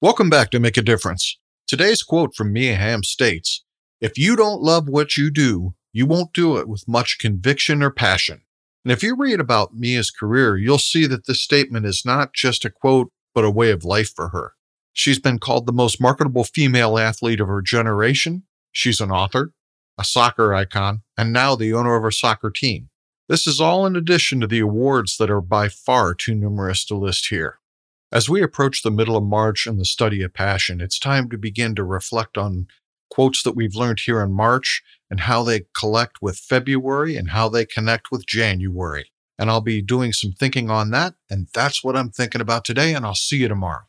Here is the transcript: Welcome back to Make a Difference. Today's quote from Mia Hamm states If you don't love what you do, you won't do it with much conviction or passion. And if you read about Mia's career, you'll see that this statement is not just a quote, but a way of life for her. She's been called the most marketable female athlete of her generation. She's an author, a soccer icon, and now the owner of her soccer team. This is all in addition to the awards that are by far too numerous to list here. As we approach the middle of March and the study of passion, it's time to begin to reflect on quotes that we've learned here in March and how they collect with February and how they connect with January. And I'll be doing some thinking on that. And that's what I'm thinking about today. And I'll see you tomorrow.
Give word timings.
Welcome 0.00 0.30
back 0.30 0.52
to 0.52 0.60
Make 0.60 0.76
a 0.76 0.82
Difference. 0.82 1.40
Today's 1.66 2.04
quote 2.04 2.32
from 2.32 2.52
Mia 2.52 2.76
Hamm 2.76 3.02
states 3.02 3.64
If 4.00 4.16
you 4.16 4.36
don't 4.36 4.62
love 4.62 4.88
what 4.88 5.16
you 5.16 5.28
do, 5.28 5.74
you 5.92 6.06
won't 6.06 6.32
do 6.32 6.56
it 6.56 6.68
with 6.68 6.86
much 6.86 7.18
conviction 7.18 7.82
or 7.82 7.90
passion. 7.90 8.42
And 8.84 8.92
if 8.92 9.02
you 9.02 9.16
read 9.16 9.40
about 9.40 9.74
Mia's 9.74 10.12
career, 10.12 10.56
you'll 10.56 10.78
see 10.78 11.06
that 11.06 11.26
this 11.26 11.42
statement 11.42 11.84
is 11.84 12.04
not 12.04 12.32
just 12.32 12.64
a 12.64 12.70
quote, 12.70 13.10
but 13.34 13.42
a 13.42 13.50
way 13.50 13.72
of 13.72 13.84
life 13.84 14.14
for 14.14 14.28
her. 14.28 14.52
She's 14.92 15.18
been 15.18 15.40
called 15.40 15.66
the 15.66 15.72
most 15.72 16.00
marketable 16.00 16.44
female 16.44 16.96
athlete 16.96 17.40
of 17.40 17.48
her 17.48 17.60
generation. 17.60 18.44
She's 18.70 19.00
an 19.00 19.10
author, 19.10 19.50
a 19.98 20.04
soccer 20.04 20.54
icon, 20.54 21.02
and 21.16 21.32
now 21.32 21.56
the 21.56 21.72
owner 21.72 21.96
of 21.96 22.04
her 22.04 22.12
soccer 22.12 22.50
team. 22.50 22.90
This 23.28 23.48
is 23.48 23.60
all 23.60 23.84
in 23.84 23.96
addition 23.96 24.40
to 24.42 24.46
the 24.46 24.60
awards 24.60 25.16
that 25.16 25.28
are 25.28 25.40
by 25.40 25.68
far 25.68 26.14
too 26.14 26.36
numerous 26.36 26.84
to 26.84 26.94
list 26.94 27.30
here. 27.30 27.58
As 28.10 28.26
we 28.26 28.42
approach 28.42 28.82
the 28.82 28.90
middle 28.90 29.18
of 29.18 29.24
March 29.24 29.66
and 29.66 29.78
the 29.78 29.84
study 29.84 30.22
of 30.22 30.32
passion, 30.32 30.80
it's 30.80 30.98
time 30.98 31.28
to 31.28 31.36
begin 31.36 31.74
to 31.74 31.84
reflect 31.84 32.38
on 32.38 32.66
quotes 33.10 33.42
that 33.42 33.54
we've 33.54 33.74
learned 33.74 34.00
here 34.00 34.22
in 34.22 34.32
March 34.32 34.82
and 35.10 35.20
how 35.20 35.42
they 35.42 35.66
collect 35.76 36.22
with 36.22 36.38
February 36.38 37.16
and 37.16 37.30
how 37.30 37.50
they 37.50 37.66
connect 37.66 38.10
with 38.10 38.26
January. 38.26 39.10
And 39.38 39.50
I'll 39.50 39.60
be 39.60 39.82
doing 39.82 40.14
some 40.14 40.32
thinking 40.32 40.70
on 40.70 40.90
that. 40.92 41.14
And 41.28 41.48
that's 41.52 41.84
what 41.84 41.96
I'm 41.96 42.08
thinking 42.08 42.40
about 42.40 42.64
today. 42.64 42.94
And 42.94 43.04
I'll 43.04 43.14
see 43.14 43.38
you 43.38 43.48
tomorrow. 43.48 43.84